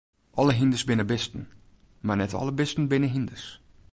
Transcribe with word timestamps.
Alle 0.33 0.53
hynders 0.59 0.85
binne 0.89 1.05
bisten, 1.11 1.41
mar 2.05 2.17
net 2.21 2.37
alle 2.39 2.53
bisten 2.61 2.89
binne 2.91 3.09
hynders. 3.13 3.45